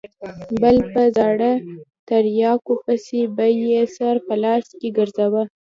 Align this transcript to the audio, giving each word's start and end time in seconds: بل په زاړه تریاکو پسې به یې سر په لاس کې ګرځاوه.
بل 0.61 0.75
په 0.93 1.01
زاړه 1.17 1.51
تریاکو 2.07 2.73
پسې 2.83 3.21
به 3.35 3.47
یې 3.63 3.81
سر 3.95 4.15
په 4.25 4.33
لاس 4.43 4.65
کې 4.79 4.89
ګرځاوه. 4.97 5.43